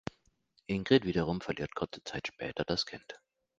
Ingrid 0.65 1.05
wiederum 1.05 1.41
verliert 1.41 1.75
kurz 1.75 1.99
Zeit 2.05 2.25
später 2.27 2.65
das 2.65 2.87
Kind. 2.87 3.21